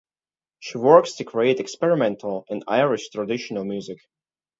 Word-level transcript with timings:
She 0.59 0.79
works 0.79 1.13
to 1.17 1.25
create 1.25 1.59
experimental 1.59 2.47
and 2.49 2.63
Irish 2.67 3.09
traditional 3.11 3.65
music. 3.65 3.99